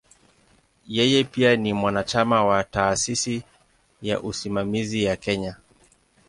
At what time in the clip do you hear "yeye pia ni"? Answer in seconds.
0.87-1.73